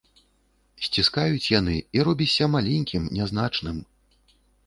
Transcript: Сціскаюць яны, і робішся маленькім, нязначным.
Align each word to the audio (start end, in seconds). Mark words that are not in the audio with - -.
Сціскаюць 0.87 1.49
яны, 1.59 1.75
і 1.99 2.01
робішся 2.09 2.49
маленькім, 2.55 3.03
нязначным. 3.21 3.77